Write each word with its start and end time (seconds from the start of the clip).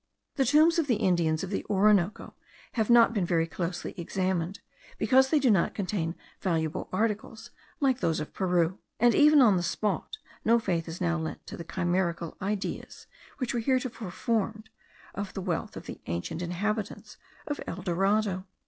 The 0.33 0.45
tombs 0.45 0.79
of 0.79 0.87
the 0.87 0.95
Indians 0.95 1.43
of 1.43 1.51
the 1.51 1.63
Orinoco 1.69 2.33
have 2.71 2.89
not 2.89 3.13
been 3.13 3.23
very 3.23 3.45
closely 3.45 3.93
examined, 3.97 4.59
because 4.97 5.29
they 5.29 5.37
do 5.37 5.51
not 5.51 5.75
contain 5.75 6.15
valuable 6.39 6.89
articles 6.91 7.51
like 7.79 7.99
those 7.99 8.19
of 8.19 8.33
Peru; 8.33 8.79
and 8.99 9.13
even 9.13 9.41
on 9.43 9.57
the 9.57 9.61
spot 9.61 10.17
no 10.43 10.57
faith 10.57 10.87
is 10.87 11.01
now 11.01 11.19
lent 11.19 11.45
to 11.45 11.55
the 11.55 11.63
chimerical 11.63 12.35
ideas, 12.41 13.05
which 13.37 13.53
were 13.53 13.59
heretofore 13.59 14.09
formed 14.09 14.71
of 15.13 15.35
the 15.35 15.39
wealth 15.41 15.77
of 15.77 15.85
the 15.85 16.01
ancient 16.07 16.41
inhabitants 16.41 17.17
of 17.45 17.61
El 17.67 17.83
Dorado. 17.83 18.47